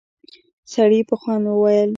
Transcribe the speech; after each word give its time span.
سړي 0.73 0.99
په 1.09 1.15
خوند 1.21 1.45
وويل: 1.47 1.89